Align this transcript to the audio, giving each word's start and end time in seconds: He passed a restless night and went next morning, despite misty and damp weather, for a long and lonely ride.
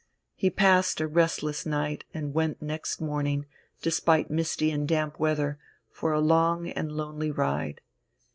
He 0.33 0.49
passed 0.49 0.99
a 0.99 1.07
restless 1.07 1.63
night 1.63 2.05
and 2.11 2.33
went 2.33 2.59
next 2.59 2.99
morning, 3.01 3.45
despite 3.83 4.31
misty 4.31 4.71
and 4.71 4.87
damp 4.87 5.19
weather, 5.19 5.59
for 5.91 6.11
a 6.11 6.19
long 6.19 6.69
and 6.69 6.91
lonely 6.91 7.29
ride. 7.29 7.81